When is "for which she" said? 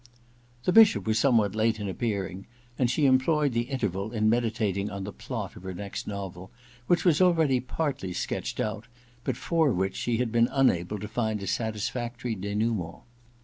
9.37-10.17